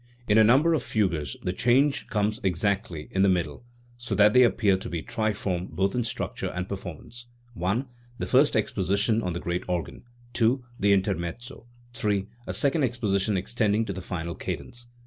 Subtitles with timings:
[0.27, 3.63] In a number of fugues the change comes exactly in the middle,
[3.97, 7.27] so that they appear to be triform both in structure and performance:
[7.63, 7.85] (i)
[8.17, 10.01] the first exposition on the great organ;
[10.33, 14.87] (2) the intermezzo; (3) a second exposition extending to the final cadence.